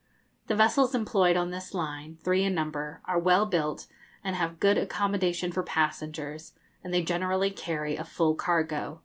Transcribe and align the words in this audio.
The 0.47 0.55
vessels 0.55 0.95
employed 0.95 1.37
on 1.37 1.51
this 1.51 1.75
line, 1.75 2.17
three 2.23 2.43
in 2.43 2.55
number, 2.55 3.01
are 3.05 3.19
well 3.19 3.45
built, 3.45 3.85
and 4.23 4.35
have 4.35 4.59
good 4.59 4.75
accommodation 4.75 5.51
for 5.51 5.61
passengers, 5.61 6.53
and 6.83 6.91
they 6.91 7.03
generally 7.03 7.51
carry 7.51 7.95
a 7.97 8.03
full 8.03 8.33
cargo. 8.33 8.99